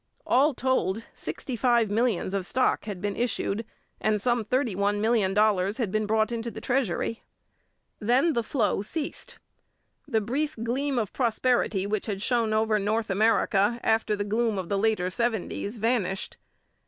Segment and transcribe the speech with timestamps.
[0.25, 3.63] All told, sixty five millions of stock had been issued
[3.99, 7.21] and some thirty one million dollars had been brought into the treasury.
[7.99, 9.37] Then the flow ceased.
[10.07, 14.69] The brief gleam of prosperity which had shone over North America after the gloom of
[14.69, 16.37] the later seventies vanished.